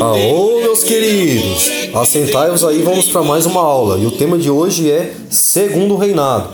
[0.00, 1.70] Alô, meus queridos!
[1.94, 3.98] Assentai-vos aí, vamos para mais uma aula.
[3.98, 6.50] E o tema de hoje é Segundo Reinado.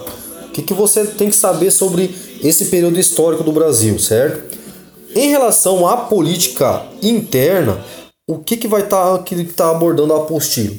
[0.46, 4.56] O que, que você tem que saber sobre esse período histórico do Brasil, certo?
[5.14, 7.84] Em relação à política interna,
[8.28, 10.74] o que, que vai estar tá, que tá abordando a apostila?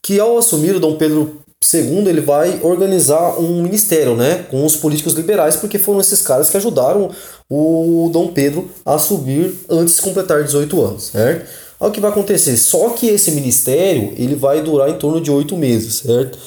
[0.00, 1.40] Que ao assumir o Dom Pedro
[1.72, 6.48] II, ele vai organizar um ministério, né, com os políticos liberais, porque foram esses caras
[6.48, 7.10] que ajudaram
[7.50, 11.63] o Dom Pedro a subir antes de completar 18 anos, certo?
[11.84, 12.56] Olha o que vai acontecer.
[12.56, 16.38] Só que esse ministério ele vai durar em torno de oito meses, certo?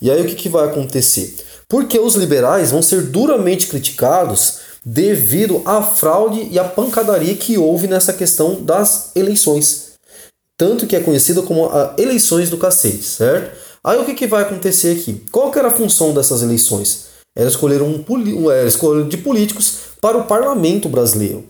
[0.00, 1.36] E aí o que, que vai acontecer?
[1.68, 7.86] Porque os liberais vão ser duramente criticados devido à fraude e à pancadaria que houve
[7.86, 9.92] nessa questão das eleições.
[10.56, 13.54] Tanto que é conhecida como a eleições do cacete, certo?
[13.84, 15.22] Aí o que, que vai acontecer aqui?
[15.30, 17.08] Qual que era a função dessas eleições?
[17.36, 18.02] Era escolher um
[18.50, 21.44] era escolher de políticos para o parlamento brasileiro.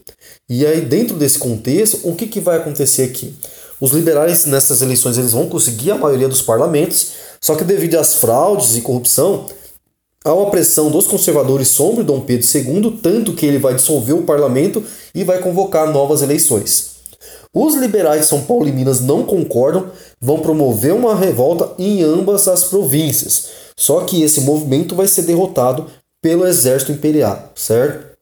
[0.49, 3.33] E aí, dentro desse contexto, o que, que vai acontecer aqui?
[3.81, 8.17] Os liberais nessas eleições eles vão conseguir a maioria dos parlamentos, só que devido às
[8.17, 9.47] fraudes e corrupção,
[10.25, 14.23] há uma pressão dos conservadores sobre Dom Pedro II, tanto que ele vai dissolver o
[14.23, 14.83] parlamento
[15.15, 16.97] e vai convocar novas eleições.
[17.53, 22.49] Os liberais de São Paulo e Minas não concordam, vão promover uma revolta em ambas
[22.49, 23.49] as províncias.
[23.77, 25.87] Só que esse movimento vai ser derrotado
[26.23, 28.17] pelo exército imperial, certo?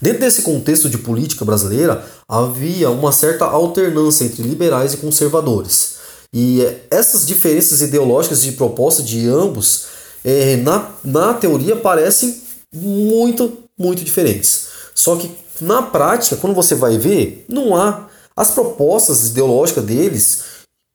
[0.00, 5.96] Dentro desse contexto de política brasileira, havia uma certa alternância entre liberais e conservadores.
[6.32, 6.60] E
[6.90, 9.86] essas diferenças ideológicas de proposta de ambos,
[10.24, 12.42] é, na, na teoria, parecem
[12.74, 14.66] muito, muito diferentes.
[14.94, 18.06] Só que na prática, quando você vai ver, não há.
[18.36, 20.42] As propostas ideológicas deles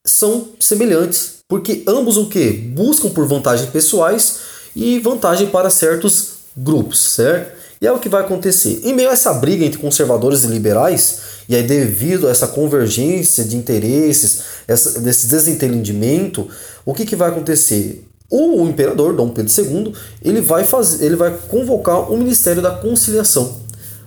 [0.06, 2.52] são semelhantes, porque ambos o que?
[2.52, 4.38] Buscam por vantagens pessoais
[4.76, 7.62] e vantagem para certos grupos, certo?
[7.82, 8.82] E é o que vai acontecer.
[8.84, 13.44] Em meio a essa briga entre conservadores e liberais, e aí devido a essa convergência
[13.44, 16.48] de interesses, essa, desse desentendimento,
[16.86, 18.08] o que, que vai acontecer?
[18.30, 23.58] O imperador Dom Pedro II ele vai fazer, ele vai convocar o Ministério da Conciliação,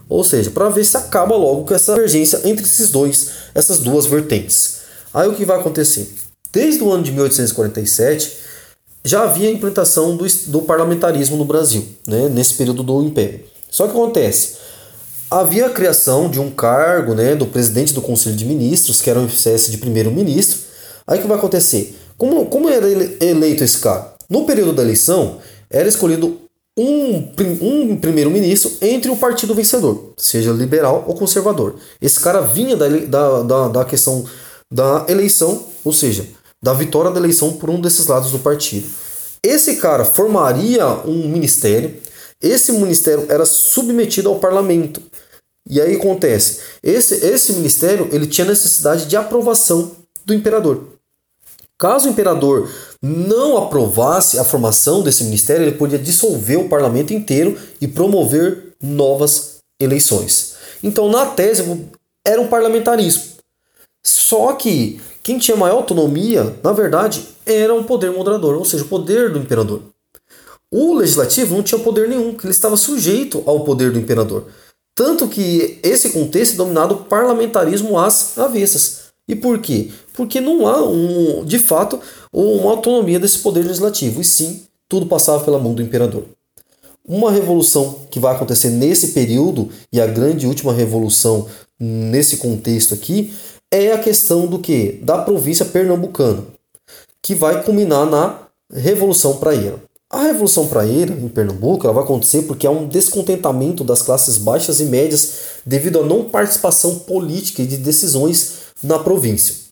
[0.09, 4.07] ou seja, para ver se acaba logo com essa divergência entre esses dois, essas duas
[4.07, 4.74] vertentes.
[5.15, 6.13] Aí o que vai acontecer?
[6.53, 8.39] Desde o ano de 1847
[9.05, 13.45] já havia a implantação do, do parlamentarismo no Brasil, né, nesse período do Império.
[13.71, 14.55] Só que acontece,
[15.31, 19.19] havia a criação de um cargo né, do presidente do Conselho de Ministros, que era
[19.19, 20.59] uma espécie de primeiro-ministro.
[21.07, 21.97] Aí o que vai acontecer?
[22.17, 24.15] Como, como era eleito esse cara?
[24.29, 25.39] No período da eleição,
[25.71, 26.39] era escolhido
[26.77, 27.29] um,
[27.61, 31.77] um primeiro-ministro entre o partido vencedor, seja liberal ou conservador.
[32.01, 34.25] Esse cara vinha da, da, da questão
[34.75, 36.27] da eleição, ou seja,
[36.61, 38.89] da vitória da eleição por um desses lados do partido.
[39.43, 42.03] Esse cara formaria um ministério
[42.45, 45.03] esse ministério era submetido ao parlamento.
[45.67, 49.93] E aí acontece, esse, esse ministério ele tinha necessidade de aprovação
[50.27, 50.89] do imperador.
[51.79, 52.71] Caso o imperador
[53.01, 59.57] não aprovasse a formação desse ministério, ele podia dissolver o parlamento inteiro e promover novas
[59.81, 60.57] eleições.
[60.83, 61.65] Então, na tese,
[62.27, 63.34] era um parlamentarismo.
[64.05, 68.89] Só que quem tinha maior autonomia, na verdade, era o poder moderador, ou seja, o
[68.89, 69.81] poder do imperador.
[70.71, 74.47] O legislativo não tinha poder nenhum, porque ele estava sujeito ao poder do imperador.
[74.95, 79.05] Tanto que esse contexto é dominado parlamentarismo às avessas.
[79.27, 79.91] E por quê?
[80.13, 81.99] Porque não há, um, de fato,
[82.33, 86.25] uma autonomia desse poder legislativo, e sim, tudo passava pela mão do imperador.
[87.07, 91.49] Uma revolução que vai acontecer nesse período, e a grande última revolução
[91.81, 93.33] nesse contexto aqui,
[93.83, 95.01] é a questão do que?
[95.03, 96.45] Da província pernambucana,
[97.23, 98.39] que vai culminar na
[98.73, 99.83] Revolução Praieira.
[100.11, 104.79] A Revolução Praeira em Pernambuco ela vai acontecer porque há um descontentamento das classes baixas
[104.79, 108.53] e médias devido à não participação política e de decisões
[108.83, 109.65] na província.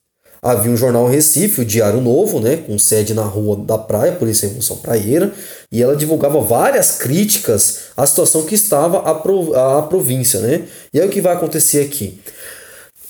[0.45, 4.27] Havia um jornal Recife, o Diário Novo, né, com sede na Rua da Praia, por
[4.27, 5.33] isso a Revolução Praeira,
[5.71, 10.41] e ela divulgava várias críticas à situação que estava a, prov a província.
[10.41, 10.65] Né?
[10.93, 12.21] E aí o que vai acontecer aqui?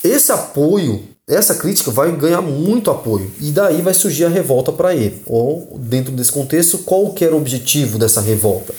[0.04, 4.94] Esse apoio essa crítica vai ganhar muito apoio e daí vai surgir a revolta para
[4.94, 5.22] ele.
[5.24, 8.74] Ou, dentro desse contexto, qual que era o objetivo dessa revolta?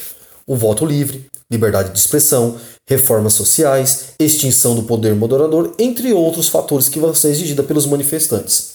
[0.45, 6.89] O voto livre, liberdade de expressão, reformas sociais, extinção do poder moderador, entre outros fatores
[6.89, 8.73] que vão ser exigidos pelos manifestantes.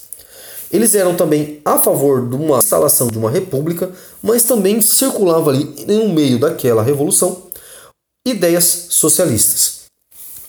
[0.73, 3.91] Eles eram também a favor de uma instalação de uma república,
[4.23, 7.43] mas também circulava ali, no meio daquela revolução,
[8.27, 9.79] ideias socialistas.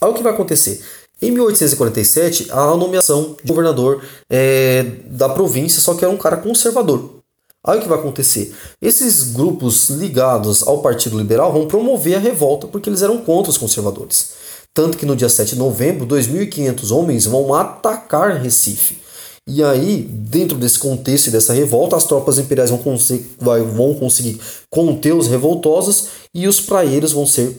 [0.02, 0.82] Olha o que vai acontecer.
[1.22, 6.38] Em 1847, há a nomeação de governador é, da província, só que era um cara
[6.38, 7.20] conservador.
[7.66, 8.56] Aí o que vai acontecer?
[8.82, 13.58] Esses grupos ligados ao Partido Liberal vão promover a revolta porque eles eram contra os
[13.58, 14.32] conservadores.
[14.74, 18.98] Tanto que no dia 7 de novembro, 2.500 homens vão atacar Recife.
[19.46, 24.40] E aí, dentro desse contexto e dessa revolta, as tropas imperiais vão, conseguir, vão conseguir
[24.70, 27.58] conter os revoltosos e os praeiros vão ser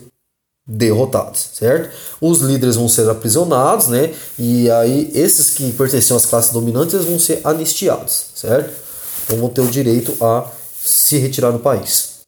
[0.73, 1.91] derrotados, certo?
[2.21, 4.15] Os líderes vão ser aprisionados, né?
[4.39, 8.73] E aí esses que pertenciam às classes dominantes vão ser anistiados, certo?
[9.25, 10.49] Então vão ter o direito a
[10.81, 12.21] se retirar do país.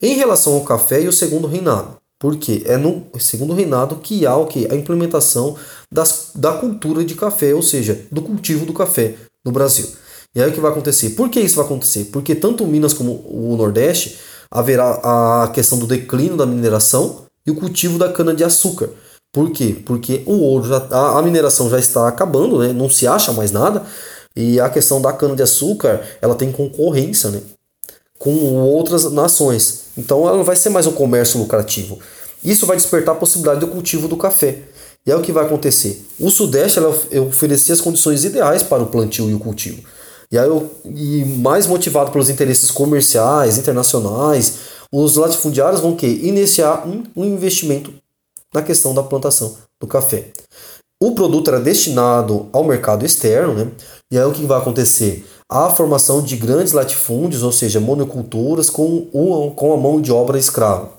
[0.00, 4.36] Em relação ao café e o segundo reinado, porque é no segundo reinado que há
[4.36, 5.56] o que a implementação
[5.90, 9.88] das, da cultura de café, ou seja, do cultivo do café no Brasil.
[10.34, 11.10] E aí o que vai acontecer?
[11.10, 12.10] Por que isso vai acontecer?
[12.12, 14.18] Porque tanto Minas como o Nordeste
[14.50, 18.90] haverá a questão do declínio da mineração e o cultivo da cana-de-açúcar.
[19.32, 19.76] Por quê?
[19.84, 22.72] Porque o ouro, já, a, mineração já está acabando, né?
[22.72, 23.84] não se acha mais nada,
[24.34, 27.40] e a questão da cana-de-açúcar ela tem concorrência né?
[28.18, 29.88] com outras nações.
[29.96, 31.98] Então ela não vai ser mais um comércio lucrativo.
[32.42, 34.62] Isso vai despertar a possibilidade do cultivo do café.
[35.06, 36.04] E é o que vai acontecer.
[36.18, 36.88] O Sudeste ela
[37.28, 39.82] oferecia as condições ideais para o plantio e o cultivo.
[40.30, 40.48] E, aí,
[40.84, 44.54] e mais motivado pelos interesses comerciais, internacionais,
[44.92, 47.92] os latifundiários vão que iniciar um, um investimento
[48.54, 50.30] na questão da plantação do café.
[51.02, 53.70] O produto era destinado ao mercado externo, né?
[54.10, 55.26] E aí o que vai acontecer?
[55.48, 59.06] A formação de grandes latifúndios, ou seja, monoculturas com,
[59.54, 60.90] com a mão de obra escrava.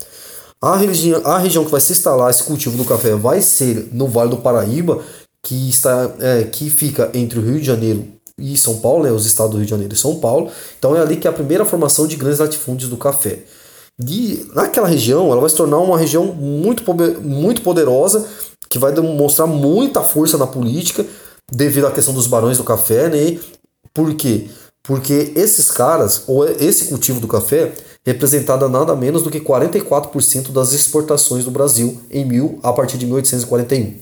[0.62, 4.08] A região, a região que vai se instalar esse cultivo do café vai ser no
[4.08, 5.04] Vale do Paraíba,
[5.44, 8.06] que, está, é, que fica entre o Rio de Janeiro
[8.38, 10.52] e São Paulo, né, os estados do Rio de Janeiro e São Paulo.
[10.78, 13.44] Então é ali que é a primeira formação de grandes latifúndios do café
[14.00, 16.84] de, naquela região, ela vai se tornar uma região muito,
[17.22, 18.28] muito poderosa,
[18.70, 21.06] que vai demonstrar muita força na política,
[21.52, 23.40] devido à questão dos barões do café, né?
[23.94, 24.50] Por quê?
[24.84, 27.74] Porque esses caras, ou esse cultivo do café,
[28.06, 33.06] representava nada menos do que 44% das exportações do Brasil em mil, a partir de
[33.06, 33.96] 1841.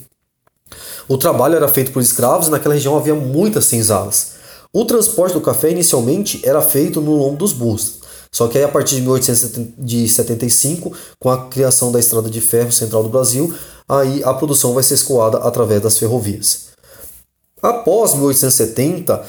[1.07, 4.33] O trabalho era feito por escravos e naquela região havia muitas senzalas.
[4.73, 7.99] O transporte do café inicialmente era feito no lombo dos burros.
[8.35, 13.01] Só que aí a partir de 1875, com a criação da estrada de ferro central
[13.01, 13.55] do Brasil,
[13.87, 16.65] aí a produção vai ser escoada através das ferrovias.
[17.61, 19.23] Após 1870,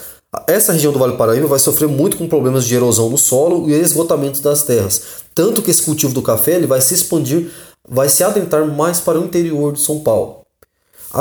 [0.48, 3.70] essa região do Vale do Paraíba vai sofrer muito com problemas de erosão no solo
[3.70, 5.00] e esgotamento das terras.
[5.32, 7.52] Tanto que esse cultivo do café ele vai se expandir,
[7.88, 10.40] vai se adentrar mais para o interior de São Paulo.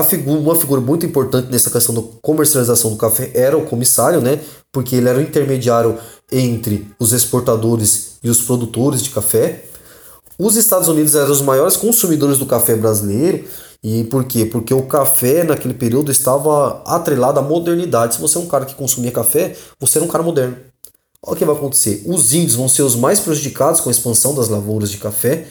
[0.10, 4.40] Figura, uma figura muito importante nessa questão da comercialização do café era o comissário, né?
[4.72, 5.98] Porque ele era o intermediário
[6.32, 9.66] entre os exportadores e os produtores de café.
[10.38, 13.46] Os Estados Unidos eram os maiores consumidores do café brasileiro.
[13.84, 14.46] E por quê?
[14.46, 18.16] Porque o café naquele período estava atrelado à modernidade.
[18.16, 20.58] Se você é um cara que consumia café, você era um cara moderno.
[21.24, 22.04] Olha o que vai acontecer.
[22.06, 25.48] Os índios vão ser os mais prejudicados com a expansão das lavouras de café.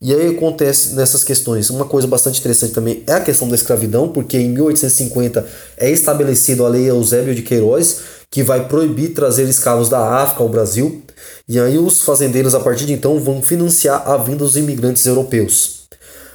[0.00, 1.70] E aí acontece nessas questões.
[1.70, 5.46] Uma coisa bastante interessante também é a questão da escravidão, porque em 1850
[5.76, 8.00] é estabelecido a lei Eusébio de Queiroz,
[8.32, 11.02] que vai proibir trazer escravos da África ao Brasil.
[11.46, 15.82] E aí os fazendeiros a partir de então vão financiar a vinda dos imigrantes europeus.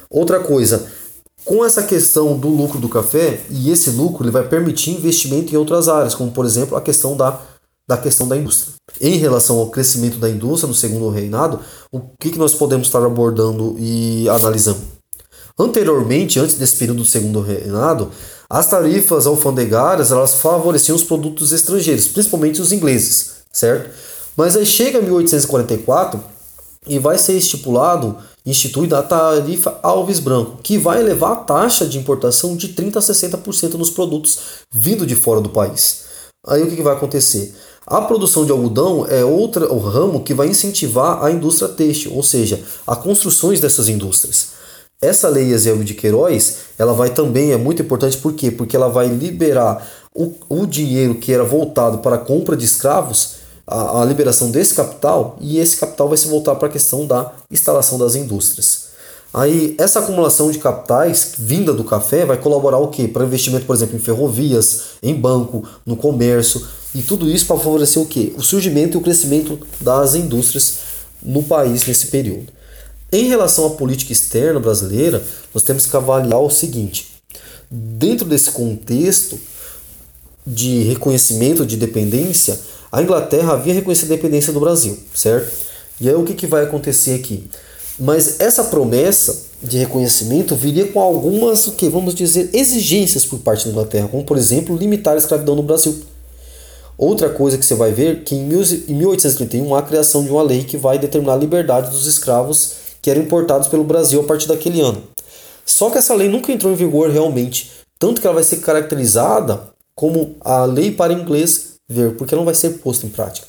[0.08, 0.86] Outra coisa,
[1.44, 5.56] com essa questão do lucro do café, e esse lucro ele vai permitir investimento em
[5.56, 7.40] outras áreas, como por exemplo a questão da,
[7.86, 8.74] da questão da indústria.
[9.00, 11.60] Em relação ao crescimento da indústria no segundo reinado,
[11.90, 14.80] o que, que nós podemos estar abordando e analisando?
[15.58, 18.12] Anteriormente, antes desse período do segundo reinado,
[18.50, 23.90] as tarifas alfandegárias elas favoreciam os produtos estrangeiros, principalmente os ingleses, certo?
[24.36, 26.22] Mas aí chega 1844
[26.86, 31.98] e vai ser estipulado, instituída a tarifa Alves Branco, que vai elevar a taxa de
[31.98, 34.38] importação de 30 a 60% nos produtos
[34.72, 36.06] vindo de fora do país.
[36.46, 37.54] Aí o que, vai acontecer?
[37.86, 42.22] A produção de algodão é outro o ramo que vai incentivar a indústria têxtil, ou
[42.22, 44.57] seja, a construções dessas indústrias.
[45.00, 48.50] Essa lei Eusébio de Queiroz, ela vai também, é muito importante, por quê?
[48.50, 53.36] Porque ela vai liberar o, o dinheiro que era voltado para a compra de escravos,
[53.64, 57.32] a, a liberação desse capital, e esse capital vai se voltar para a questão da
[57.48, 58.88] instalação das indústrias.
[59.32, 63.06] Aí, essa acumulação de capitais vinda do café vai colaborar o quê?
[63.06, 68.02] Para investimento, por exemplo, em ferrovias, em banco, no comércio, e tudo isso para favorecer
[68.02, 68.32] o quê?
[68.36, 70.78] O surgimento e o crescimento das indústrias
[71.22, 72.57] no país nesse período.
[73.10, 75.22] Em relação à política externa brasileira,
[75.54, 77.08] nós temos que avaliar o seguinte:
[77.70, 79.38] dentro desse contexto
[80.46, 82.58] de reconhecimento de dependência,
[82.92, 85.50] a Inglaterra havia reconhecido a dependência do Brasil, certo?
[86.00, 87.48] E aí o que, que vai acontecer aqui?
[87.98, 93.64] Mas essa promessa de reconhecimento viria com algumas, o que vamos dizer, exigências por parte
[93.64, 95.98] da Inglaterra, como por exemplo limitar a escravidão no Brasil.
[96.96, 100.64] Outra coisa que você vai ver que em 1831 há a criação de uma lei
[100.64, 104.80] que vai determinar a liberdade dos escravos que eram importados pelo Brasil a partir daquele
[104.80, 105.02] ano.
[105.64, 109.60] Só que essa lei nunca entrou em vigor realmente, tanto que ela vai ser caracterizada
[109.94, 113.46] como a lei para inglês ver, porque não vai ser posta em prática.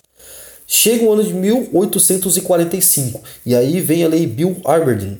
[0.65, 5.19] Chega o ano de 1845 e aí vem a lei Bill Aberdeen.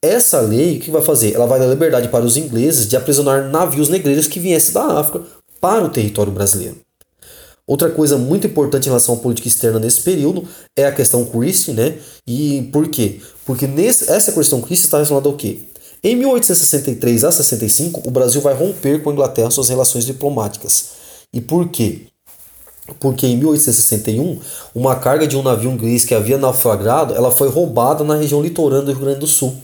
[0.00, 1.34] Essa lei o que vai fazer?
[1.34, 5.22] Ela vai dar liberdade para os ingleses de aprisionar navios negreiros que viessem da África
[5.60, 6.76] para o território brasileiro.
[7.66, 11.72] Outra coisa muito importante em relação à política externa nesse período é a questão Christie,
[11.72, 11.96] né?
[12.26, 13.20] E por quê?
[13.46, 15.60] Porque nesse, essa questão Christie está relacionada ao quê?
[16.02, 20.90] Em 1863 a 65, o Brasil vai romper com a Inglaterra suas relações diplomáticas.
[21.32, 22.02] E por quê?
[23.00, 24.38] Porque em 1861,
[24.74, 28.84] uma carga de um navio inglês que havia naufragado, ela foi roubada na região litorânea
[28.84, 29.56] do Rio Grande do Sul.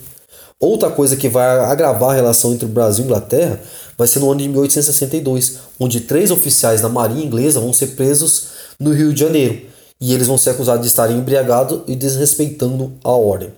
[0.58, 3.60] Outra coisa que vai agravar a relação entre o Brasil e a Inglaterra
[4.00, 8.46] vai ser no ano de 1862, onde três oficiais da marinha inglesa vão ser presos
[8.80, 9.60] no Rio de Janeiro.
[10.00, 13.52] E eles vão ser acusados de estarem embriagados e desrespeitando a ordem.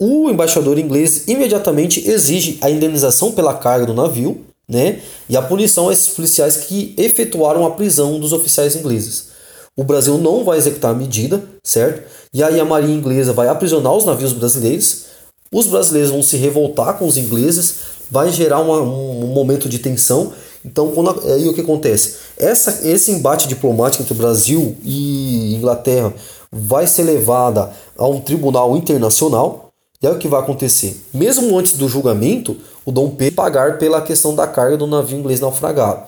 [0.00, 5.00] O embaixador inglês imediatamente exige a indenização pela carga do navio né?
[5.28, 9.32] E a punição a esses policiais que efetuaram a prisão dos oficiais ingleses.
[9.76, 12.08] O Brasil não vai executar a medida, certo?
[12.32, 15.06] E aí a marinha inglesa vai aprisionar os navios brasileiros.
[15.52, 17.74] Os brasileiros vão se revoltar com os ingleses,
[18.12, 20.34] vai gerar uma, um, momento de tensão.
[20.62, 22.16] Então, quando, aí o que acontece?
[22.36, 26.12] Essa, esse embate diplomático entre o Brasil e Inglaterra
[26.52, 29.72] vai ser levada a um tribunal internacional.
[30.02, 31.02] E aí o que vai acontecer?
[31.14, 32.54] Mesmo antes do julgamento,
[32.84, 36.02] o Dom Pedro pagar pela questão da carga do navio inglês naufragado.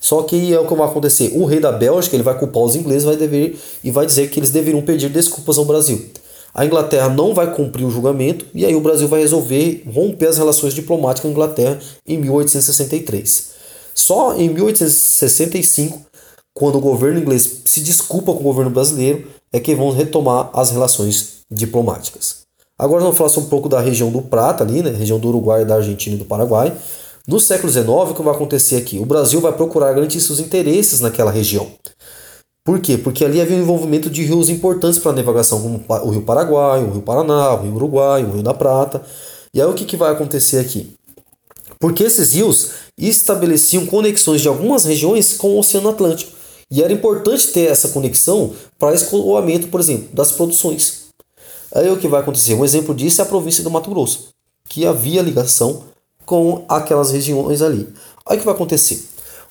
[0.00, 1.30] Só que é o que vai acontecer.
[1.36, 4.40] O rei da Bélgica ele vai culpar os ingleses vai dever, e vai dizer que
[4.40, 6.10] eles deveriam pedir desculpas ao Brasil.
[6.56, 10.38] A Inglaterra não vai cumprir o julgamento e aí o Brasil vai resolver romper as
[10.38, 13.50] relações diplomáticas com a Inglaterra em 1863.
[13.94, 16.00] Só em 1865,
[16.54, 20.70] quando o governo inglês se desculpa com o governo brasileiro, é que vão retomar as
[20.70, 22.46] relações diplomáticas.
[22.78, 24.90] Agora vamos falar um pouco da região do Prata ali, né?
[24.90, 26.74] Região do Uruguai, da Argentina e do Paraguai.
[27.28, 28.98] No século XIX, o que vai acontecer aqui?
[28.98, 31.66] O Brasil vai procurar garantir seus interesses naquela região.
[32.66, 32.98] Por quê?
[32.98, 36.82] Porque ali havia um envolvimento de rios importantes para a navegação, como o Rio Paraguai,
[36.82, 39.02] o Rio Paraná, o Rio Uruguai, o Rio da Prata.
[39.54, 40.92] E aí o que, que vai acontecer aqui?
[41.78, 46.32] Porque esses rios estabeleciam conexões de algumas regiões com o Oceano Atlântico.
[46.68, 51.04] E era importante ter essa conexão para escoamento, por exemplo, das produções.
[51.72, 52.54] Aí o que vai acontecer?
[52.54, 54.30] Um exemplo disso é a província do Mato Grosso,
[54.68, 55.84] que havia ligação
[56.24, 57.88] com aquelas regiões ali.
[58.26, 59.04] Aí o que vai acontecer?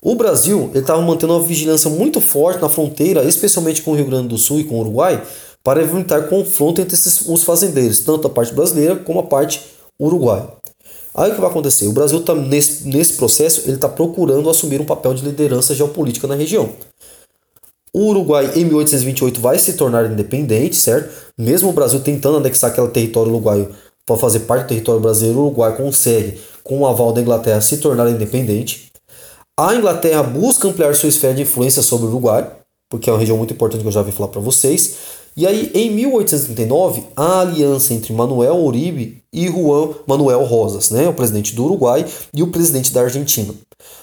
[0.08, 4.28] O Brasil estava mantendo uma vigilância muito forte na fronteira, especialmente com o Rio Grande
[4.28, 5.20] do Sul e com o Uruguai,
[5.64, 9.64] para evitar confronto entre esses, os fazendeiros, tanto a parte brasileira como a parte
[10.00, 10.48] uruguaia.
[11.16, 11.88] Aí o que vai acontecer?
[11.88, 16.28] O Brasil está nesse, nesse processo, ele está procurando assumir um papel de liderança geopolítica
[16.28, 16.70] na região.
[17.92, 21.10] O Uruguai, em 1828, vai se tornar independente, certo?
[21.36, 23.72] Mesmo o Brasil tentando anexar aquele território uruguaio
[24.06, 27.78] para fazer parte do território brasileiro, o Uruguai consegue, com o aval da Inglaterra, se
[27.78, 28.85] tornar independente.
[29.58, 32.46] A Inglaterra busca ampliar sua esfera de influência sobre o Uruguai,
[32.90, 34.96] porque é uma região muito importante que eu já vi falar para vocês.
[35.38, 41.14] E aí, em 1839, a aliança entre Manuel Uribe e Juan Manuel Rosas, né, o
[41.14, 43.54] presidente do Uruguai e o presidente da Argentina.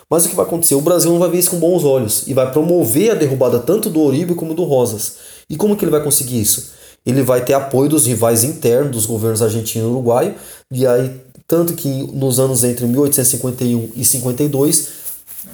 [0.09, 0.75] Mas o que vai acontecer?
[0.75, 3.91] O Brasil não vai ver isso com bons olhos e vai promover a derrubada tanto
[3.91, 5.17] do Oribe como do Rosas.
[5.51, 6.71] E como que ele vai conseguir isso?
[7.05, 10.35] Ele vai ter apoio dos rivais internos dos governos argentino e uruguaio,
[10.71, 11.11] e aí
[11.47, 15.02] tanto que nos anos entre 1851 e 52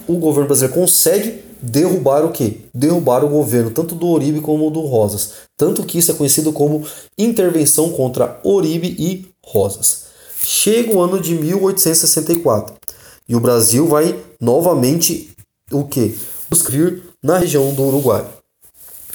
[0.06, 2.58] o governo brasileiro consegue derrubar o quê?
[2.74, 5.32] Derrubar o governo tanto do Oribe como do Rosas.
[5.56, 6.84] Tanto que isso é conhecido como
[7.16, 10.04] intervenção contra Oribe e Rosas.
[10.42, 12.74] Chega o ano de 1864.
[13.28, 15.30] E o Brasil vai novamente
[15.70, 16.16] o que?
[16.48, 16.72] Buscar
[17.22, 18.24] na região do Uruguai.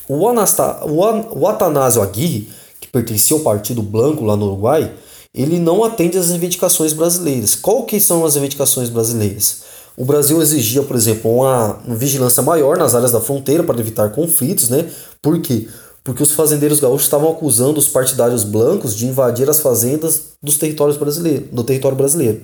[0.08, 2.50] O, Anasta, o, An, o Atanásio Aguirre,
[2.80, 4.94] que pertencia ao Partido Branco lá no Uruguai,
[5.34, 7.56] ele não atende às reivindicações brasileiras.
[7.56, 9.64] Qual que são as reivindicações brasileiras?
[9.96, 14.70] O Brasil exigia, por exemplo, uma, vigilância maior nas áreas da fronteira para evitar conflitos,
[14.70, 14.90] né?
[15.22, 15.68] Por quê?
[16.04, 20.98] Porque os fazendeiros gaúchos estavam acusando os partidários blancos de invadir as fazendas dos territórios
[20.98, 22.42] brasileiros, do território brasileiro.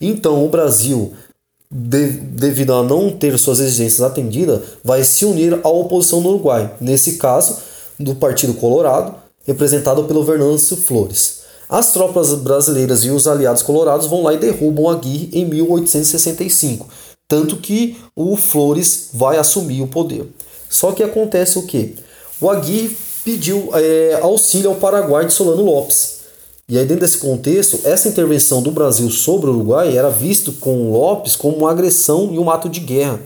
[0.00, 1.12] Então, o Brasil,
[1.70, 6.74] de, devido a não ter suas exigências atendidas, vai se unir à oposição no Uruguai,
[6.80, 7.58] nesse caso,
[7.98, 9.14] do Partido Colorado,
[9.46, 11.39] representado pelo Venâncio Flores.
[11.70, 16.88] As tropas brasileiras e os aliados colorados vão lá e derrubam Aguirre em 1865,
[17.28, 20.26] tanto que o Flores vai assumir o poder.
[20.68, 21.94] Só que acontece o que?
[22.40, 26.20] O Aguirre pediu é, auxílio ao Paraguai de Solano Lopes,
[26.70, 30.92] e aí, dentro desse contexto, essa intervenção do Brasil sobre o Uruguai era visto com
[30.92, 33.18] Lopes como uma agressão e um ato de guerra.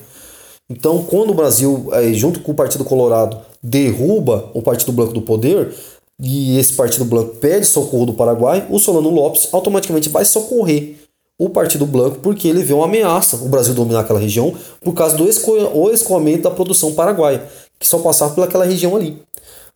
[0.71, 5.75] Então, quando o Brasil, junto com o Partido Colorado, derruba o Partido Branco do poder,
[6.21, 10.97] e esse Partido Branco pede socorro do Paraguai, o Solano Lopes automaticamente vai socorrer
[11.39, 15.17] o Partido Branco porque ele vê uma ameaça o Brasil dominar aquela região por causa
[15.17, 17.47] do escoamento da produção paraguaia,
[17.79, 19.21] que só passava pelaquela região ali.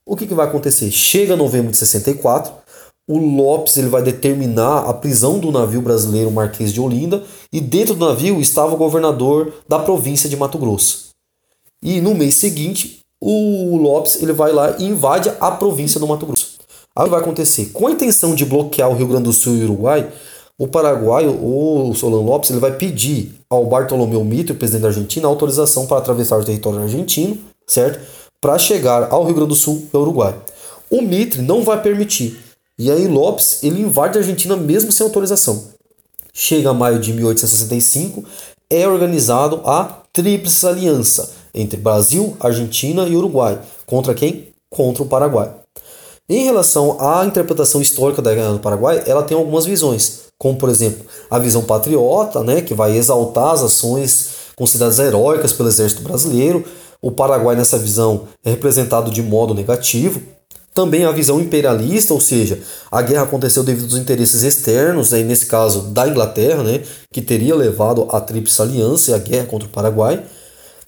[0.06, 0.90] O que, que vai acontecer?
[0.90, 2.52] Chega novembro de 64,
[3.08, 7.94] o Lopes ele vai determinar a prisão do navio brasileiro Marquês de Olinda e dentro
[7.94, 11.08] do navio estava o governador da província de Mato Grosso.
[11.82, 16.26] E no mês seguinte, o Lopes ele vai lá e invade a província do Mato
[16.26, 16.58] Grosso.
[16.96, 17.66] Aí o que vai acontecer?
[17.66, 20.10] Com a intenção de bloquear o Rio Grande do Sul e o Uruguai,
[20.58, 25.86] o paraguaio, o Solano Lopes, ele vai pedir ao Bartolomeu Mitre, presidente da Argentina, autorização
[25.86, 28.00] para atravessar o território argentino, certo?
[28.40, 30.34] Para chegar ao Rio Grande do Sul e ao Uruguai.
[30.90, 32.40] O Mitre não vai permitir.
[32.76, 35.66] E aí Lopes, ele invade a Argentina mesmo sem autorização.
[36.32, 38.24] Chega a maio de 1865,
[38.70, 43.58] é organizado a Tríplice Aliança entre Brasil, Argentina e Uruguai.
[43.84, 44.48] Contra quem?
[44.70, 45.50] Contra o Paraguai.
[46.28, 50.68] Em relação à interpretação histórica da Guerra do Paraguai, ela tem algumas visões, como por
[50.68, 56.64] exemplo a visão patriota, né, que vai exaltar as ações consideradas heróicas pelo exército brasileiro.
[57.00, 60.20] O Paraguai nessa visão é representado de modo negativo.
[60.74, 62.60] Também a visão imperialista, ou seja,
[62.90, 67.56] a guerra aconteceu devido aos interesses externos, aí nesse caso da Inglaterra, né, que teria
[67.56, 70.22] levado a Tríplice Aliança e a guerra contra o Paraguai.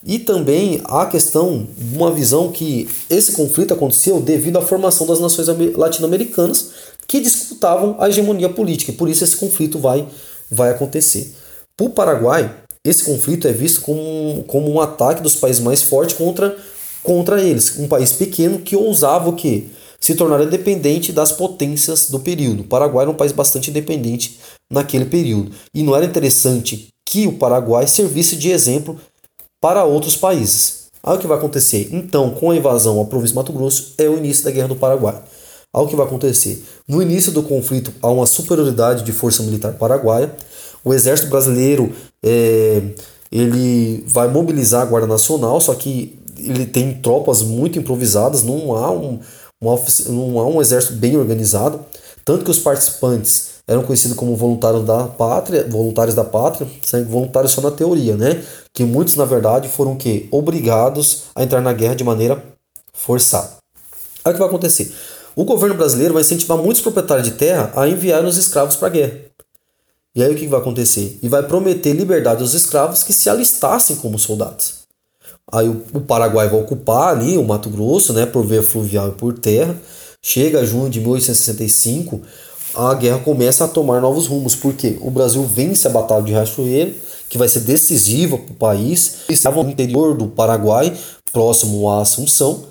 [0.04, 5.46] E também a questão uma visão que esse conflito aconteceu devido à formação das nações
[5.76, 6.70] latino-americanas
[7.06, 10.06] que disputavam a hegemonia política, e por isso esse conflito vai,
[10.50, 11.34] vai acontecer.
[11.76, 12.54] Para o Paraguai,
[12.84, 16.56] esse conflito é visto como, como um ataque dos países mais fortes contra,
[17.02, 19.64] contra eles, um país pequeno que ousava o quê?
[20.00, 22.62] se tornar independente das potências do período.
[22.62, 24.40] O Paraguai era um país bastante independente
[24.70, 25.52] naquele período.
[25.74, 28.98] E não era interessante que o Paraguai servisse de exemplo
[29.60, 30.88] para outros países.
[31.02, 31.88] Aí o que vai acontecer?
[31.92, 34.76] Então, com a invasão à província de Mato Grosso, é o início da Guerra do
[34.76, 35.22] Paraguai.
[35.72, 36.64] Aí o que vai acontecer?
[36.86, 40.34] No início do conflito, há uma superioridade de força militar paraguaia.
[40.84, 42.82] O exército brasileiro é,
[43.30, 48.90] ele vai mobilizar a Guarda Nacional, só que ele tem tropas muito improvisadas, não há
[48.90, 49.20] um,
[49.62, 49.76] um,
[50.08, 51.80] não há um exército bem organizado.
[52.24, 56.68] Tanto que os participantes eram conhecidos como voluntários da pátria, voluntários da pátria,
[57.08, 58.42] voluntários só na teoria, né?
[58.74, 62.42] Que muitos, na verdade, foram que obrigados a entrar na guerra de maneira
[62.92, 63.50] forçada.
[64.24, 64.92] Aí o que vai acontecer?
[65.36, 68.90] O governo brasileiro vai incentivar muitos proprietários de terra a enviar os escravos para a
[68.90, 69.12] guerra.
[70.16, 71.20] E aí o que vai acontecer?
[71.22, 74.80] E vai prometer liberdade aos escravos que se alistassem como soldados.
[75.52, 79.38] Aí o, Paraguai vai ocupar ali o Mato Grosso, né, por via fluvial e por
[79.38, 79.76] terra.
[80.20, 82.20] Chega a junho de 1865,
[82.74, 86.94] a guerra começa a tomar novos rumos, porque o Brasil vence a Batalha de Riachuelo,
[87.28, 89.20] que vai ser decisiva para o país.
[89.28, 90.96] Estavam no interior do Paraguai,
[91.32, 92.64] próximo à Assunção.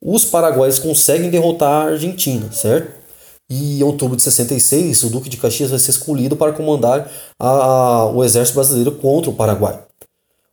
[0.00, 2.92] Os paraguaios conseguem derrotar a Argentina, certo?
[3.48, 8.06] E em outubro de 66, o Duque de Caxias vai ser escolhido para comandar a,
[8.06, 9.80] o exército brasileiro contra o Paraguai.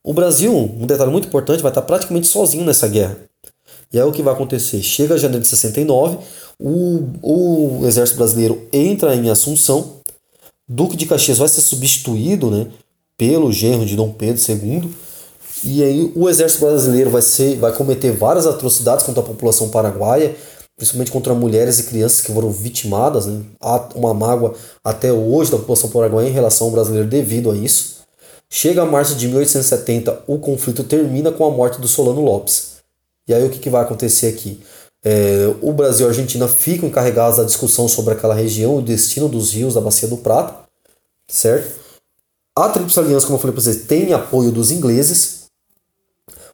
[0.04, 3.18] O Brasil, um detalhe muito importante, vai estar praticamente sozinho nessa guerra.
[3.94, 4.82] E aí o que vai acontecer?
[4.82, 6.18] Chega janeiro de 69,
[6.60, 9.98] o, o exército brasileiro entra em Assunção,
[10.68, 12.68] Duque de Caxias vai ser substituído né,
[13.16, 14.90] pelo genro de Dom Pedro II,
[15.64, 20.36] e aí o exército brasileiro vai, ser, vai cometer várias atrocidades contra a população paraguaia,
[20.76, 23.28] principalmente contra mulheres e crianças que foram vitimadas.
[23.28, 23.44] Né?
[23.62, 27.98] Há uma mágoa até hoje da população paraguaia em relação ao brasileiro devido a isso.
[28.50, 32.73] Chega a março de 1870, o conflito termina com a morte do Solano Lopes.
[33.28, 34.62] E aí o que, que vai acontecer aqui?
[35.04, 39.28] É, o Brasil e a Argentina ficam encarregados da discussão sobre aquela região, o destino
[39.28, 40.56] dos rios da Bacia do Prata,
[41.28, 41.84] certo?
[42.56, 45.44] A Tríplice Aliança, como eu falei para vocês, tem apoio dos ingleses.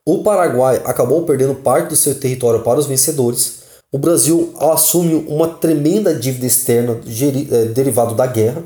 [0.06, 3.60] O Paraguai acabou perdendo parte do seu território para os vencedores.
[3.92, 7.00] O Brasil assume uma tremenda dívida externa
[7.52, 8.64] é, derivado da guerra.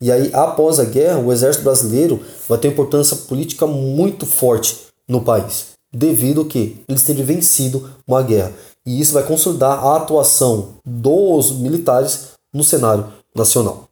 [0.00, 5.22] E aí, após a guerra, o exército brasileiro vai ter importância política muito forte no
[5.22, 8.52] país, devido que eles terem vencido uma guerra.
[8.86, 13.88] E isso vai consolidar a atuação dos militares no cenário nacional.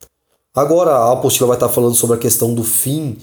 [0.55, 3.19] Agora a apostila vai estar falando sobre a questão do fim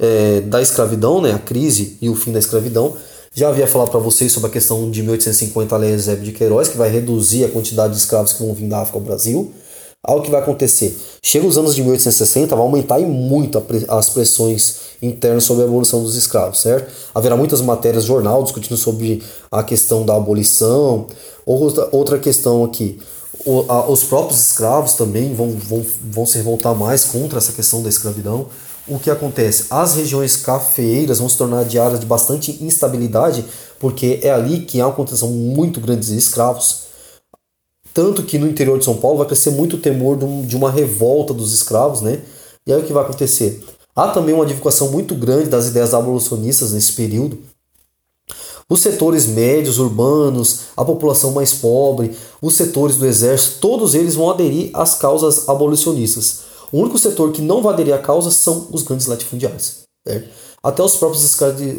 [0.00, 2.96] é, da escravidão, né, a crise e o fim da escravidão.
[3.34, 6.68] Já havia falado para vocês sobre a questão de 1850 a Lei Eusébio de Queiroz,
[6.68, 9.52] que vai reduzir a quantidade de escravos que vão vir da África ao Brasil.
[10.04, 10.96] Algo que vai acontecer.
[11.20, 16.14] Chega os anos de 1860, vai aumentar muito as pressões internas sobre a abolição dos
[16.14, 16.92] escravos, certo?
[17.12, 21.08] Haverá muitas matérias jornal discutindo sobre a questão da abolição.
[21.44, 23.00] Outra, outra questão aqui,
[23.44, 27.82] o, a, os próprios escravos também vão, vão, vão se revoltar mais contra essa questão
[27.82, 28.46] da escravidão.
[28.86, 29.66] O que acontece?
[29.68, 33.44] As regiões cafeeiras vão se tornar de áreas de bastante instabilidade,
[33.80, 36.87] porque é ali que há uma concentração muito grande de escravos
[37.98, 41.34] tanto que no interior de São Paulo vai crescer muito o temor de uma revolta
[41.34, 42.20] dos escravos, né?
[42.64, 43.64] E aí o que vai acontecer?
[43.92, 47.40] Há também uma divulgação muito grande das ideias abolicionistas nesse período.
[48.70, 54.30] Os setores médios, urbanos, a população mais pobre, os setores do exército, todos eles vão
[54.30, 56.42] aderir às causas abolicionistas.
[56.70, 59.78] O único setor que não vai aderir à causa são os grandes latifundiários.
[60.06, 60.28] Certo?
[60.62, 61.24] Até os próprios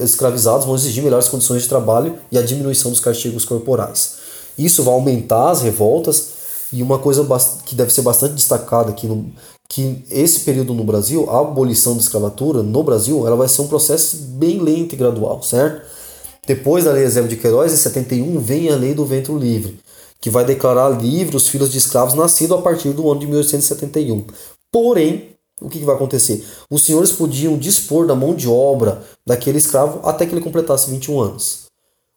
[0.01, 4.19] escravizados vão exigir melhores condições de trabalho e a diminuição dos castigos corporais.
[4.63, 6.39] Isso vai aumentar as revoltas
[6.71, 7.25] e uma coisa
[7.65, 9.31] que deve ser bastante destacada aqui no,
[9.67, 13.67] que esse período no Brasil, a abolição da escravatura no Brasil, ela vai ser um
[13.67, 15.87] processo bem lento e gradual, certo?
[16.45, 19.79] Depois da Lei Eusébio de Queiroz, em 71, vem a Lei do Ventre Livre,
[20.19, 24.25] que vai declarar livre os filhos de escravos nascidos a partir do ano de 1871.
[24.71, 25.29] Porém,
[25.61, 26.43] o que, vai acontecer?
[26.69, 31.19] Os senhores podiam dispor da mão de obra daquele escravo até que ele completasse 21
[31.19, 31.68] anos.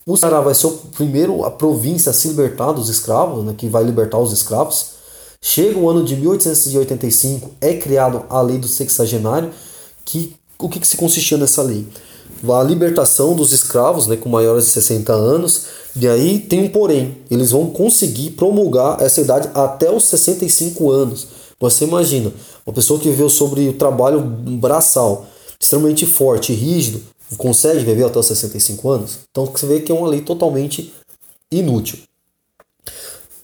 [0.04, 3.68] O Ceará vai ser o primeiro a província a se libertar dos escravos, né, que
[3.68, 4.92] vai libertar os escravos.
[5.40, 9.50] Chega o ano de 1885, é criado a lei do sexagenário,
[10.04, 11.86] que o que, que se consistia nessa lei?
[12.48, 17.18] A libertação dos escravos né, com maiores de 60 anos, e aí tem um porém,
[17.30, 21.26] eles vão conseguir promulgar essa idade até os 65 anos.
[21.60, 22.32] Você imagina,
[22.66, 25.26] uma pessoa que viveu sobre o trabalho braçal,
[25.60, 27.02] extremamente forte e rígido,
[27.36, 29.18] consegue viver até os 65 anos?
[29.30, 30.92] Então você vê que é uma lei totalmente
[31.50, 31.98] inútil.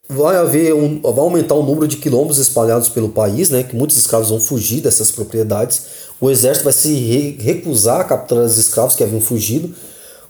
[0.09, 3.63] Vai haver um, vai aumentar o número de quilômetros espalhados pelo país, né?
[3.63, 5.83] Que muitos escravos vão fugir dessas propriedades.
[6.19, 9.75] O exército vai se re recusar a capturar os escravos que haviam fugido.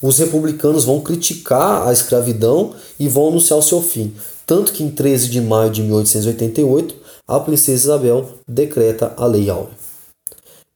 [0.02, 4.12] Os republicanos vão criticar a escravidão e vão anunciar o seu fim.
[4.44, 6.94] Tanto que em 13 de maio de 1888
[7.26, 9.87] a princesa Isabel decreta a Lei Áurea.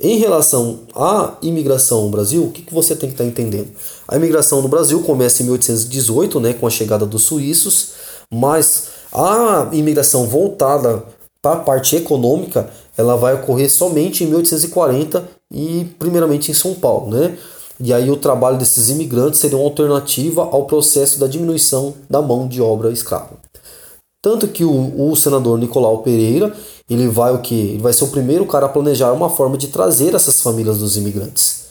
[0.01, 3.69] Em relação à imigração no Brasil, o que, que você tem que estar tá entendendo?
[4.09, 7.93] A imigração no Brasil começa em 1818, né, com a chegada dos suíços,
[8.31, 11.05] mas a imigração voltada
[11.41, 17.11] para a parte econômica, ela vai ocorrer somente em 1840 e primeiramente em São Paulo,
[17.11, 17.37] né?
[17.81, 22.47] E aí o trabalho desses imigrantes seria uma alternativa ao processo da diminuição da mão
[22.47, 23.31] de obra escrava.
[24.23, 26.55] Tanto que o, o senador Nicolau Pereira,
[26.89, 27.55] ele vai o que?
[27.55, 30.97] Ele vai ser o primeiro cara a planejar uma forma de trazer essas famílias dos
[30.97, 31.63] imigrantes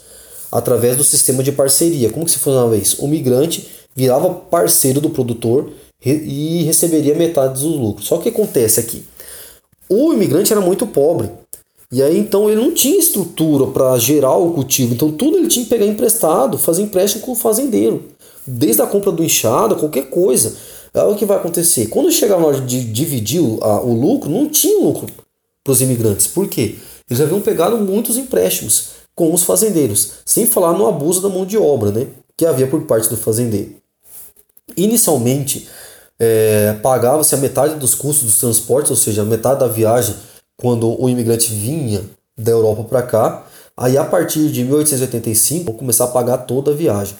[0.51, 2.09] através do sistema de parceria.
[2.09, 3.03] Como que se funcionava isso?
[3.03, 5.71] O migrante virava parceiro do produtor
[6.03, 8.07] e receberia metade dos lucros.
[8.07, 9.05] Só que acontece aqui?
[9.87, 11.29] O imigrante era muito pobre.
[11.91, 14.93] E aí então ele não tinha estrutura para gerar o cultivo.
[14.93, 18.03] Então tudo ele tinha que pegar emprestado, fazer empréstimo com o fazendeiro.
[18.45, 20.55] Desde a compra do enxada, qualquer coisa.
[20.93, 21.87] O que vai acontecer.
[21.87, 25.07] Quando chegar na hora de dividir o, o lucro, não tinha lucro
[25.63, 26.27] para os imigrantes.
[26.27, 26.75] Por quê?
[27.09, 31.57] Eles haviam pegado muitos empréstimos com os fazendeiros, sem falar no abuso da mão de
[31.57, 33.75] obra né, que havia por parte do fazendeiro.
[34.75, 35.67] Inicialmente,
[36.17, 40.15] é, pagava-se a metade dos custos dos transportes, ou seja, a metade da viagem
[40.57, 42.01] quando o imigrante vinha
[42.37, 43.47] da Europa para cá.
[43.75, 47.15] Aí, a partir de 1885, vão começar a pagar toda a viagem.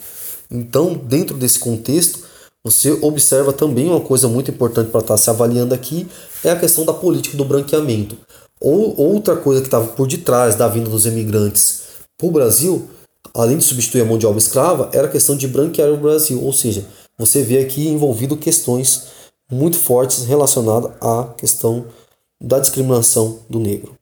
[0.49, 2.19] Então, dentro desse contexto,
[2.63, 6.07] você observa também uma coisa muito importante para estar tá se avaliando aqui
[6.43, 8.17] é a questão da política do branqueamento.
[8.59, 11.81] Ou outra coisa que estava por detrás da vinda dos emigrantes
[12.15, 12.87] para o Brasil,
[13.33, 16.43] além de substituir a mão de obra escrava, era a questão de branquear o Brasil.
[16.43, 16.85] Ou seja,
[17.17, 19.07] você vê aqui envolvido questões
[19.51, 21.85] muito fortes relacionadas à questão
[22.39, 24.00] da discriminação do negro.